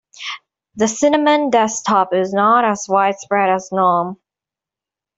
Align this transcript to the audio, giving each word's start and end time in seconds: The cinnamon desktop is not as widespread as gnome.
The 0.77 0.87
cinnamon 0.87 1.51
desktop 1.51 2.11
is 2.15 2.33
not 2.33 2.65
as 2.65 2.87
widespread 2.89 3.51
as 3.51 3.69
gnome. 3.71 4.17